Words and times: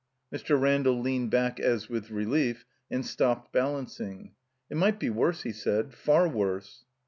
Mr. 0.33 0.59
Randall 0.59 0.99
leaned 0.99 1.29
back 1.29 1.59
as 1.59 1.87
with 1.87 2.09
relief, 2.09 2.65
and 2.89 3.05
stopped 3.05 3.53
balancing. 3.53 4.33
"It 4.67 4.77
might 4.77 4.99
be 4.99 5.11
worse," 5.11 5.43
he 5.43 5.51
said, 5.51 5.93
"far 5.93 6.27
worse." 6.27 6.85